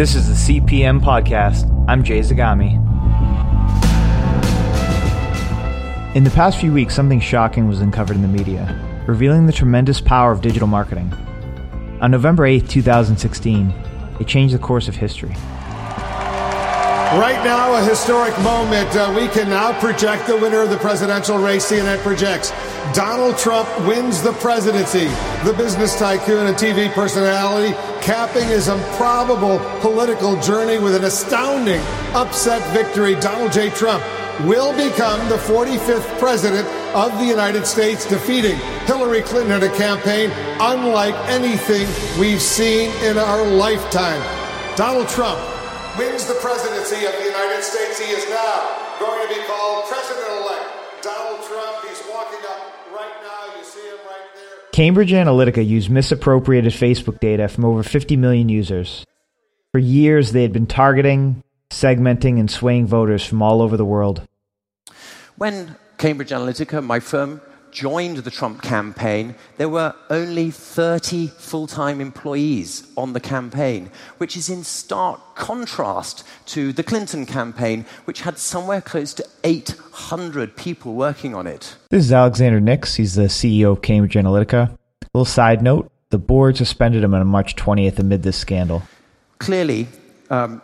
[0.00, 1.68] This is the CPM Podcast.
[1.86, 2.76] I'm Jay Zagami.
[6.16, 10.00] In the past few weeks, something shocking was uncovered in the media, revealing the tremendous
[10.00, 11.12] power of digital marketing.
[12.00, 13.74] On November 8, 2016,
[14.18, 15.34] it changed the course of history.
[17.18, 18.88] Right now, a historic moment.
[18.96, 21.70] Uh, we can now project the winner of the presidential race.
[21.70, 22.52] CNN projects
[22.94, 25.06] Donald Trump wins the presidency.
[25.44, 27.72] The business tycoon and TV personality
[28.02, 31.80] capping his improbable political journey with an astounding
[32.14, 33.14] upset victory.
[33.16, 33.70] Donald J.
[33.70, 34.02] Trump
[34.44, 40.30] will become the 45th president of the United States, defeating Hillary Clinton in a campaign
[40.60, 41.86] unlike anything
[42.18, 44.20] we've seen in our lifetime.
[44.76, 45.38] Donald Trump
[45.96, 48.00] wins the presidency of the United States.
[48.00, 50.79] He is now going to be called President elect
[51.50, 51.88] Donald Trump.
[51.88, 53.58] He's walking up right now.
[53.58, 54.68] You see him right there.
[54.72, 59.04] Cambridge Analytica used misappropriated Facebook data from over 50 million users.
[59.72, 64.26] For years, they had been targeting, segmenting, and swaying voters from all over the world.
[65.36, 67.40] When Cambridge Analytica, my firm,
[67.72, 74.36] joined the Trump campaign, there were only 30 full time employees on the campaign, which
[74.36, 80.94] is in stark contrast to the Clinton campaign, which had somewhere close to 800 people
[80.94, 81.76] working on it.
[81.90, 82.94] This is Alexander Nix.
[82.96, 84.70] He's the CEO of Cambridge Analytica.
[84.70, 84.78] A
[85.14, 88.82] little side note the board suspended him on March 20th amid this scandal.
[89.38, 89.86] Clearly,
[90.28, 90.60] um,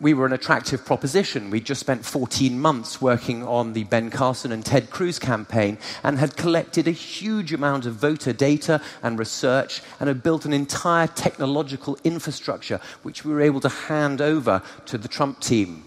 [0.00, 1.50] we were an attractive proposition.
[1.50, 6.18] We'd just spent 14 months working on the Ben Carson and Ted Cruz campaign and
[6.18, 11.06] had collected a huge amount of voter data and research and had built an entire
[11.06, 15.82] technological infrastructure which we were able to hand over to the Trump team.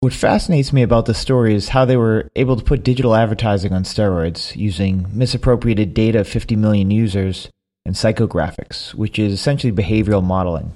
[0.00, 3.72] What fascinates me about this story is how they were able to put digital advertising
[3.72, 7.48] on steroids using misappropriated data of 50 million users
[7.84, 10.72] and psychographics, which is essentially behavioral modeling.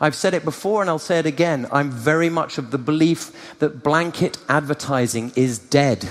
[0.00, 1.66] I've said it before and I'll say it again.
[1.72, 6.08] I'm very much of the belief that blanket advertising is dead.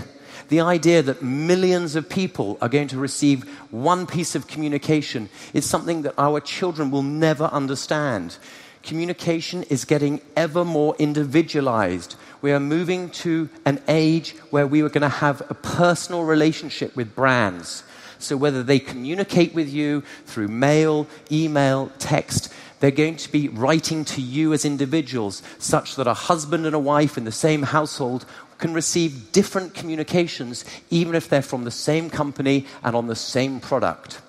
[0.49, 5.65] The idea that millions of people are going to receive one piece of communication is
[5.65, 8.37] something that our children will never understand.
[8.83, 12.15] Communication is getting ever more individualized.
[12.41, 16.95] We are moving to an age where we are going to have a personal relationship
[16.95, 17.83] with brands.
[18.19, 24.03] So, whether they communicate with you through mail, email, text, they're going to be writing
[24.03, 28.25] to you as individuals, such that a husband and a wife in the same household
[28.57, 33.61] can receive different communications, even if they're from the same company and on the same
[33.61, 34.19] product.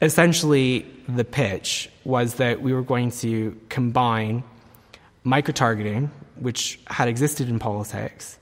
[0.00, 4.44] Essentially, the pitch was that we were going to combine
[5.24, 8.38] micro-targeting, which had existed in politics,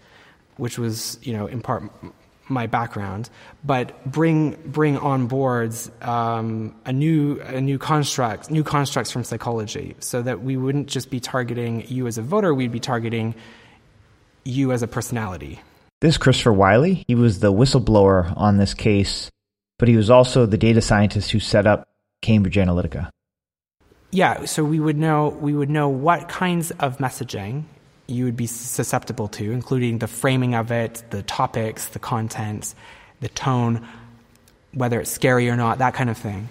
[0.58, 1.82] which was, you know, in part
[2.50, 3.30] my background,
[3.64, 9.96] but bring bring on boards um, a new a new construct, new constructs from psychology,
[10.00, 13.34] so that we wouldn't just be targeting you as a voter, we'd be targeting
[14.44, 15.60] you as a personality.
[16.00, 17.04] This is Christopher Wylie.
[17.08, 19.30] He was the whistleblower on this case,
[19.78, 21.88] but he was also the data scientist who set up
[22.22, 23.10] Cambridge Analytica.
[24.10, 27.64] Yeah, so we would know we would know what kinds of messaging
[28.10, 32.74] you would be susceptible to, including the framing of it, the topics, the contents,
[33.20, 33.86] the tone,
[34.72, 36.48] whether it's scary or not, that kind of thing.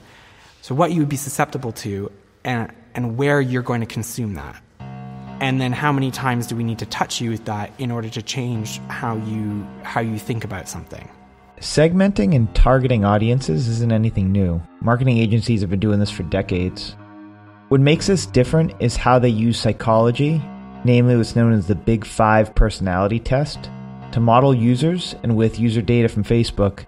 [0.61, 2.11] So, what you would be susceptible to,
[2.43, 4.61] and, and where you're going to consume that.
[5.41, 8.09] And then, how many times do we need to touch you with that in order
[8.09, 11.09] to change how you, how you think about something?
[11.59, 14.61] Segmenting and targeting audiences isn't anything new.
[14.81, 16.95] Marketing agencies have been doing this for decades.
[17.67, 20.41] What makes this different is how they use psychology
[20.83, 23.69] namely what's known as the Big Five personality test,
[24.11, 26.85] to model users and with user data from Facebook,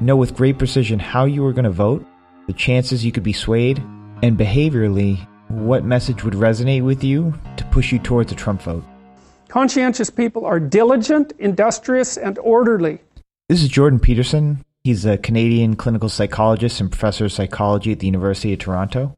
[0.00, 2.04] know with great precision how you are going to vote,
[2.46, 3.78] the chances you could be swayed,
[4.22, 5.18] and behaviorally,
[5.48, 8.84] what message would resonate with you to push you towards a Trump vote.
[9.48, 12.98] Conscientious people are diligent, industrious, and orderly.
[13.48, 14.64] This is Jordan Peterson.
[14.82, 19.16] He's a Canadian clinical psychologist and professor of psychology at the University of Toronto.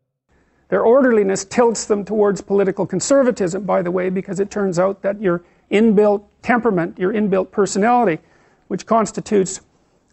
[0.69, 5.21] Their orderliness tilts them towards political conservatism, by the way, because it turns out that
[5.21, 8.21] your inbuilt temperament, your inbuilt personality,
[8.69, 9.61] which constitutes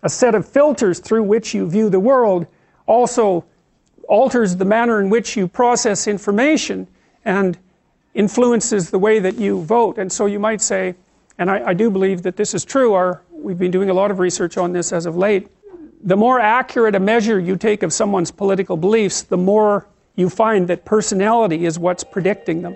[0.03, 2.45] a set of filters through which you view the world,
[2.85, 3.45] also
[4.07, 6.87] alters the manner in which you process information
[7.25, 7.57] and
[8.13, 9.97] influences the way that you vote.
[9.97, 10.93] And so you might say,
[11.39, 14.11] and I, I do believe that this is true, our, we've been doing a lot
[14.11, 15.47] of research on this as of late.
[16.03, 20.67] The more accurate a measure you take of someone's political beliefs, the more you find
[20.67, 22.75] that personality is what's predicting them.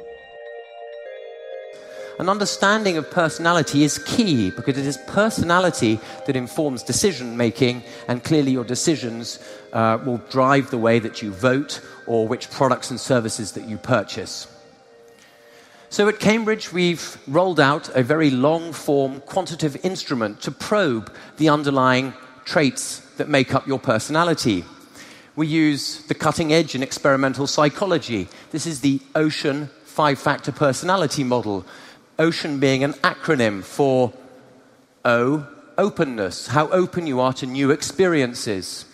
[2.19, 8.23] An understanding of personality is key because it is personality that informs decision making, and
[8.23, 9.37] clearly your decisions
[9.71, 13.77] uh, will drive the way that you vote or which products and services that you
[13.77, 14.47] purchase.
[15.89, 21.49] So at Cambridge, we've rolled out a very long form quantitative instrument to probe the
[21.49, 22.13] underlying
[22.45, 24.65] traits that make up your personality.
[25.37, 28.27] We use the cutting edge in experimental psychology.
[28.49, 31.63] This is the OCEAN five factor personality model.
[32.17, 34.13] OCEAN being an acronym for
[35.05, 35.47] O,
[35.77, 38.85] openness, how open you are to new experiences.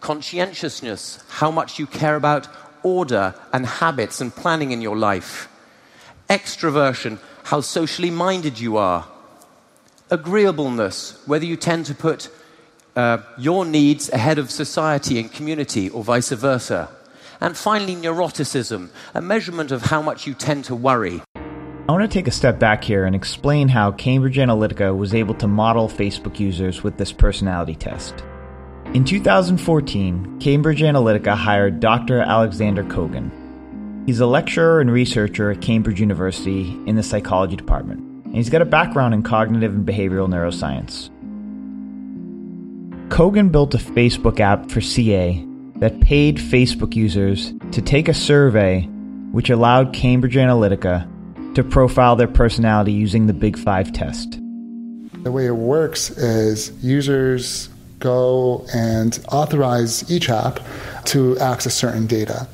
[0.00, 2.46] Conscientiousness, how much you care about
[2.84, 5.48] order and habits and planning in your life.
[6.30, 9.04] Extroversion, how socially minded you are.
[10.12, 12.30] Agreeableness, whether you tend to put
[12.98, 16.88] uh, your needs ahead of society and community or vice versa.
[17.40, 21.22] And finally, neuroticism, a measurement of how much you tend to worry.
[21.36, 25.34] I want to take a step back here and explain how Cambridge Analytica was able
[25.36, 28.24] to model Facebook users with this personality test.
[28.92, 32.18] In 2014, Cambridge Analytica hired Dr.
[32.18, 33.30] Alexander Kogan.
[34.06, 38.62] He's a lecturer and researcher at Cambridge University in the psychology department, and he's got
[38.62, 41.10] a background in cognitive and behavioral neuroscience.
[43.08, 45.42] Kogan built a Facebook app for CA
[45.76, 48.82] that paid Facebook users to take a survey
[49.32, 51.08] which allowed Cambridge Analytica
[51.54, 54.38] to profile their personality using the Big Five test.
[55.24, 60.60] The way it works is users go and authorize each app
[61.06, 62.46] to access certain data.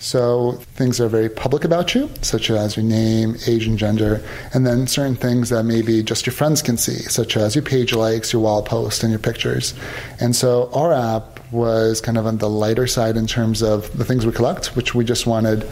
[0.00, 4.22] So things are very public about you, such as your name, age, and gender,
[4.54, 7.92] and then certain things that maybe just your friends can see, such as your page
[7.92, 9.74] likes, your wall posts, and your pictures.
[10.18, 14.04] And so our app was kind of on the lighter side in terms of the
[14.06, 15.68] things we collect, which we just wanted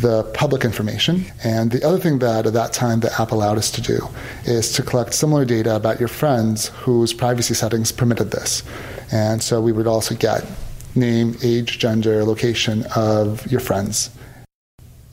[0.00, 1.24] the public information.
[1.42, 4.08] And the other thing that at that time the app allowed us to do
[4.44, 8.62] is to collect similar data about your friends whose privacy settings permitted this.
[9.10, 10.46] And so we would also get
[10.94, 14.10] name, age, gender, location of your friends.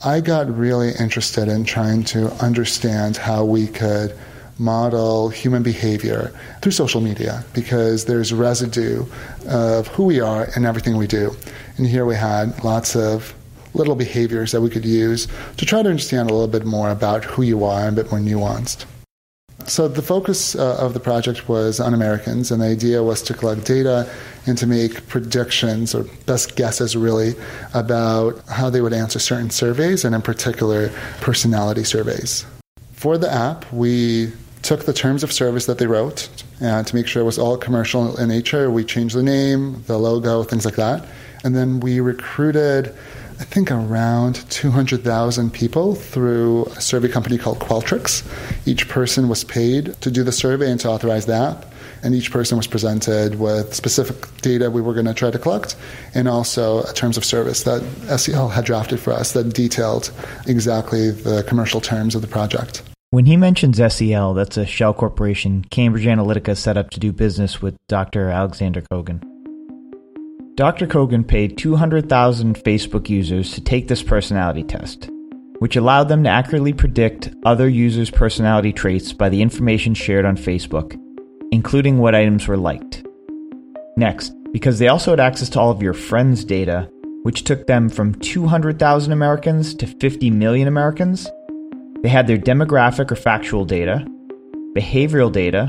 [0.02, 4.16] I got really interested in trying to understand how we could
[4.58, 9.04] model human behavior through social media because there's residue
[9.48, 11.34] of who we are and everything we do.
[11.76, 13.34] And here we had lots of
[13.74, 17.24] little behaviors that we could use to try to understand a little bit more about
[17.24, 18.84] who you are and a bit more nuanced.
[19.70, 23.34] So the focus uh, of the project was on Americans, and the idea was to
[23.34, 24.12] collect data
[24.44, 27.34] and to make predictions or best guesses, really,
[27.72, 30.90] about how they would answer certain surveys, and in particular,
[31.20, 32.44] personality surveys.
[32.94, 34.32] For the app, we
[34.62, 36.28] took the terms of service that they wrote
[36.60, 38.72] and to make sure it was all commercial in nature.
[38.72, 41.06] We changed the name, the logo, things like that.
[41.44, 42.92] And then we recruited
[43.40, 48.22] I think around 200,000 people through a survey company called Qualtrics.
[48.66, 51.64] Each person was paid to do the survey and to authorize the app.
[52.02, 55.76] And each person was presented with specific data we were going to try to collect,
[56.14, 60.10] and also terms of service that SCL had drafted for us that detailed
[60.46, 62.82] exactly the commercial terms of the project.
[63.10, 67.60] When he mentions SCL, that's a shell corporation Cambridge Analytica set up to do business
[67.60, 68.28] with Dr.
[68.28, 69.22] Alexander Kogan.
[70.54, 70.86] Dr.
[70.86, 75.08] Kogan paid 200,000 Facebook users to take this personality test,
[75.58, 80.36] which allowed them to accurately predict other users' personality traits by the information shared on
[80.36, 81.00] Facebook,
[81.52, 83.04] including what items were liked.
[83.96, 86.90] Next, because they also had access to all of your friends' data,
[87.22, 91.28] which took them from 200,000 Americans to 50 million Americans,
[92.02, 94.04] they had their demographic or factual data,
[94.74, 95.66] behavioral data,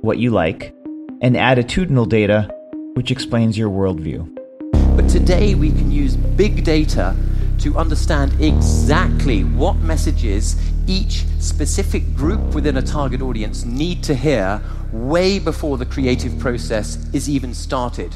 [0.00, 0.74] what you like,
[1.20, 2.48] and attitudinal data,
[2.94, 4.28] which explains your worldview.
[4.96, 7.14] But today we can use big data
[7.58, 14.60] to understand exactly what messages each specific group within a target audience need to hear
[14.92, 18.14] way before the creative process is even started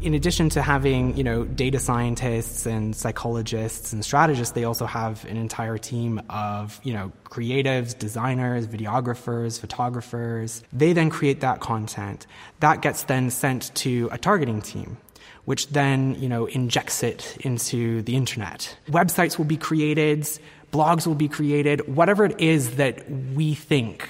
[0.00, 5.24] in addition to having you know data scientists and psychologists and strategists they also have
[5.26, 10.62] an entire team of you know creatives designers videographers photographers.
[10.72, 12.26] They then create that content.
[12.60, 14.96] That gets then sent to a targeting team
[15.44, 18.76] which then you know injects it into the internet.
[18.88, 20.26] Websites will be created
[20.72, 24.08] blogs will be created whatever it is that we think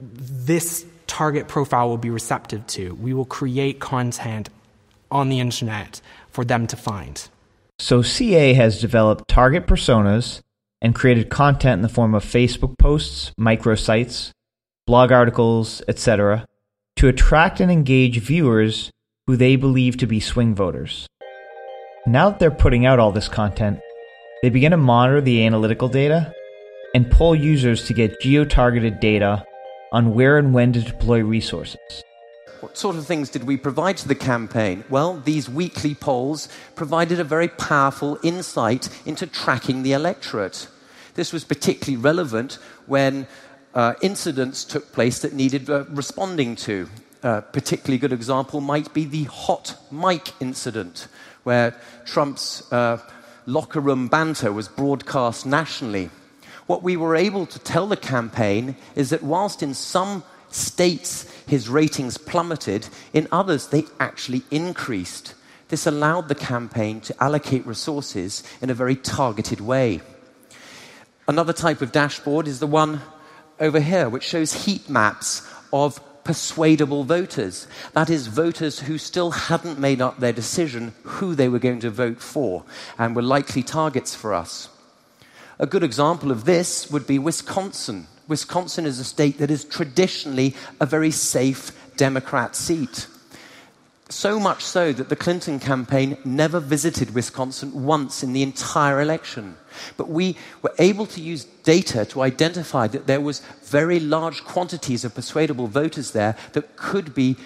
[0.00, 4.48] this target profile will be receptive to we will create content
[5.10, 6.00] on the internet
[6.30, 7.28] for them to find.
[7.78, 10.42] So CA has developed target personas
[10.80, 14.32] and created content in the form of Facebook posts, microsites,
[14.86, 16.46] blog articles, etc.,
[16.96, 18.90] to attract and engage viewers
[19.26, 21.06] who they believe to be swing voters.
[22.06, 23.80] Now that they're putting out all this content,
[24.42, 26.32] they begin to monitor the analytical data
[26.94, 29.44] and pull users to get geo targeted data
[29.92, 32.02] on where and when to deploy resources.
[32.60, 34.82] What sort of things did we provide to the campaign?
[34.88, 40.66] Well, these weekly polls provided a very powerful insight into tracking the electorate.
[41.14, 43.28] This was particularly relevant when
[43.74, 46.88] uh, incidents took place that needed uh, responding to.
[47.22, 51.06] A particularly good example might be the hot mic incident,
[51.44, 52.98] where Trump's uh,
[53.46, 56.10] locker room banter was broadcast nationally.
[56.66, 61.68] What we were able to tell the campaign is that whilst in some states his
[61.68, 65.34] ratings plummeted, in others they actually increased.
[65.68, 70.00] This allowed the campaign to allocate resources in a very targeted way.
[71.26, 73.02] Another type of dashboard is the one
[73.60, 77.66] over here, which shows heat maps of persuadable voters.
[77.94, 81.90] That is, voters who still hadn't made up their decision who they were going to
[81.90, 82.64] vote for
[82.98, 84.68] and were likely targets for us.
[85.58, 88.06] A good example of this would be Wisconsin.
[88.28, 93.08] Wisconsin is a state that is traditionally a very safe Democrat seat.
[94.10, 99.56] So much so that the Clinton campaign never visited Wisconsin once in the entire election.
[99.98, 105.04] But we were able to use data to identify that there was very large quantities
[105.04, 107.36] of persuadable voters there that could be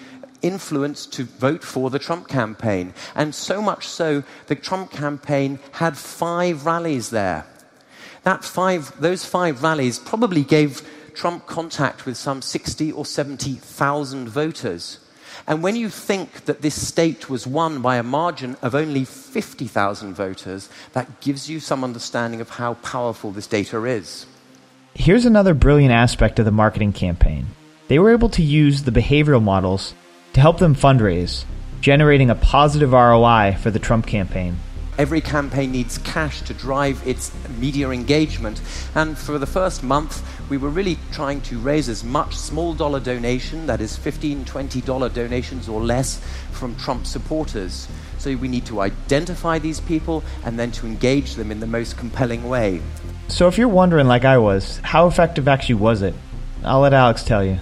[0.41, 2.93] influenced to vote for the Trump campaign.
[3.15, 7.45] And so much so, the Trump campaign had five rallies there.
[8.23, 10.81] That five, those five rallies probably gave
[11.13, 14.99] Trump contact with some 60 or 70,000 voters.
[15.45, 20.13] And when you think that this state was won by a margin of only 50,000
[20.13, 24.25] voters, that gives you some understanding of how powerful this data is.
[24.93, 27.47] Here's another brilliant aspect of the marketing campaign.
[27.87, 29.93] They were able to use the behavioral models
[30.33, 31.45] to help them fundraise,
[31.81, 34.57] generating a positive ROI for the Trump campaign.
[34.97, 38.61] Every campaign needs cash to drive its media engagement.
[38.93, 42.99] And for the first month, we were really trying to raise as much small dollar
[42.99, 46.21] donation, that is $15, $20 donations or less,
[46.51, 47.87] from Trump supporters.
[48.19, 51.97] So we need to identify these people and then to engage them in the most
[51.97, 52.81] compelling way.
[53.29, 56.13] So if you're wondering, like I was, how effective actually was it?
[56.63, 57.57] I'll let Alex tell you.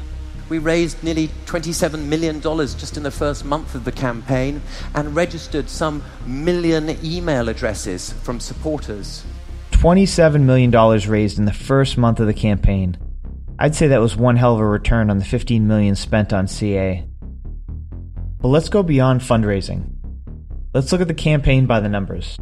[0.51, 4.61] We raised nearly $27 million just in the first month of the campaign
[4.93, 9.23] and registered some million email addresses from supporters.
[9.71, 10.69] $27 million
[11.09, 12.97] raised in the first month of the campaign.
[13.59, 16.49] I'd say that was one hell of a return on the 15 million spent on
[16.49, 17.07] CA.
[18.41, 19.89] But let's go beyond fundraising.
[20.73, 22.37] Let's look at the campaign by the numbers.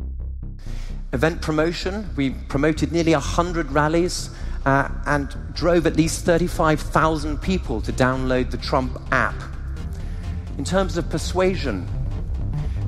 [1.13, 4.31] Event promotion, we promoted nearly 100 rallies
[4.69, 9.33] uh, and drove at least 35,000 people to download the Trump app.
[10.59, 11.87] In terms of persuasion,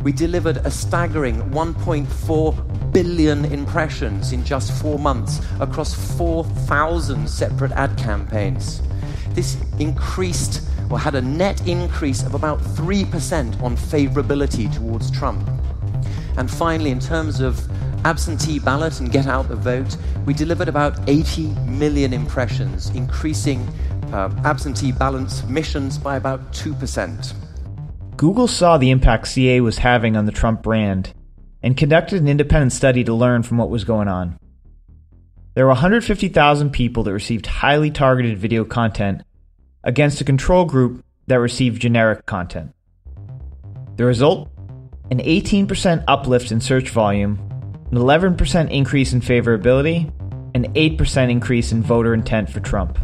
[0.03, 7.97] we delivered a staggering 1.4 billion impressions in just four months across 4,000 separate ad
[7.97, 8.81] campaigns.
[9.29, 10.61] This increased
[10.91, 15.49] or had a net increase of about 3% on favorability towards Trump.
[16.37, 17.67] And finally, in terms of
[18.05, 23.61] absentee ballot and get out the vote, we delivered about 80 million impressions, increasing
[24.13, 27.33] uh, absentee ballot submissions by about 2%.
[28.17, 31.13] Google saw the impact CA was having on the Trump brand
[31.63, 34.37] and conducted an independent study to learn from what was going on.
[35.53, 39.23] There were 150,000 people that received highly targeted video content
[39.83, 42.73] against a control group that received generic content.
[43.97, 44.49] The result?
[45.09, 47.50] An 18% uplift in search volume
[47.91, 50.09] an 11% increase in favorability,
[50.55, 52.97] an 8% increase in voter intent for Trump.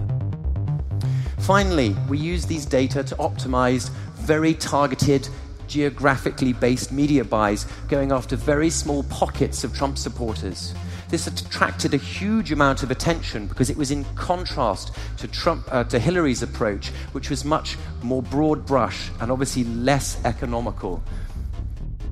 [1.39, 5.27] Finally, we use these data to optimize very targeted,
[5.67, 10.73] geographically based media buys, going after very small pockets of Trump supporters.
[11.09, 15.83] This attracted a huge amount of attention because it was in contrast to Trump, uh,
[15.85, 21.03] to Hillary's approach, which was much more broad brush and obviously less economical.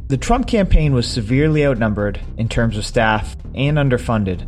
[0.08, 4.48] The Trump campaign was severely outnumbered in terms of staff and underfunded.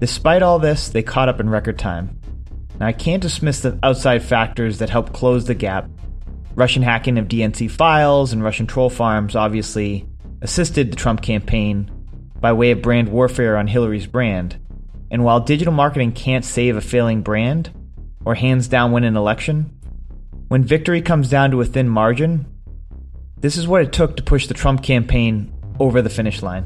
[0.00, 2.18] Despite all this, they caught up in record time.
[2.80, 5.88] Now, I can't dismiss the outside factors that helped close the gap.
[6.56, 10.08] Russian hacking of DNC files and Russian troll farms obviously
[10.42, 11.88] assisted the Trump campaign
[12.40, 14.58] by way of brand warfare on Hillary's brand.
[15.12, 17.70] And while digital marketing can't save a failing brand
[18.24, 19.70] or hands down win an election,
[20.48, 22.46] when victory comes down to a thin margin,
[23.40, 26.64] this is what it took to push the Trump campaign over the finish line.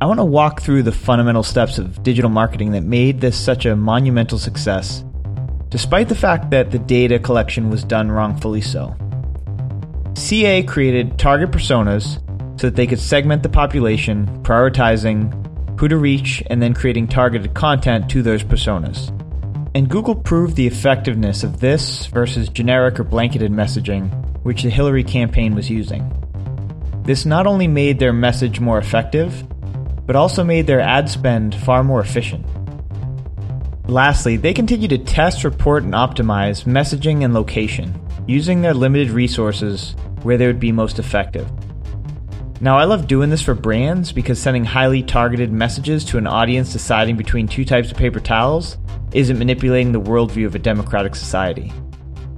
[0.00, 3.66] I want to walk through the fundamental steps of digital marketing that made this such
[3.66, 5.04] a monumental success,
[5.68, 8.96] despite the fact that the data collection was done wrongfully so.
[10.14, 12.18] CA created target personas
[12.58, 15.38] so that they could segment the population, prioritizing
[15.78, 19.10] who to reach and then creating targeted content to those personas.
[19.74, 25.04] And Google proved the effectiveness of this versus generic or blanketed messaging which the Hillary
[25.04, 26.10] campaign was using.
[27.04, 29.44] This not only made their message more effective,
[30.06, 32.46] but also made their ad spend far more efficient.
[33.88, 39.96] Lastly, they continue to test, report, and optimize messaging and location, using their limited resources
[40.22, 41.50] where they would be most effective.
[42.60, 46.72] Now, I love doing this for brands because sending highly targeted messages to an audience
[46.72, 48.78] deciding between two types of paper towels
[49.12, 51.72] isn't manipulating the worldview of a democratic society.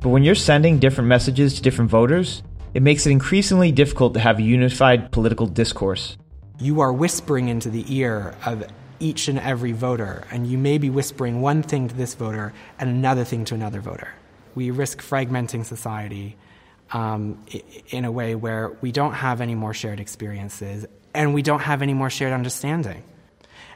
[0.04, 2.42] But when you're sending different messages to different voters,
[2.74, 6.18] it makes it increasingly difficult to have a unified political discourse.
[6.60, 8.64] You are whispering into the ear of
[9.00, 12.90] each and every voter, and you may be whispering one thing to this voter and
[12.90, 14.08] another thing to another voter.
[14.54, 16.36] We risk fragmenting society
[16.92, 17.42] um,
[17.88, 20.84] in a way where we don't have any more shared experiences
[21.14, 23.04] and we don't have any more shared understanding.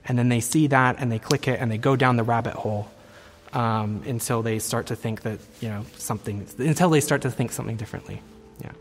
[0.05, 2.53] And then they see that and they click it and they go down the rabbit
[2.53, 2.91] hole
[3.53, 7.53] um, until they start to think that, you know, something, until they start to think
[7.53, 8.21] something differently.
[8.63, 8.73] Yeah.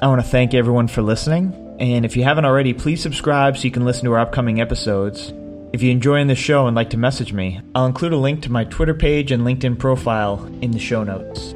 [0.00, 1.76] I want to thank everyone for listening.
[1.78, 5.32] And if you haven't already, please subscribe so you can listen to our upcoming episodes.
[5.72, 8.52] If you're enjoying the show and like to message me, I'll include a link to
[8.52, 11.54] my Twitter page and LinkedIn profile in the show notes.